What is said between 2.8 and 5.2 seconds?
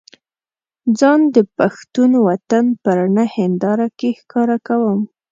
په رڼه هينداره کې ښکاره کوم.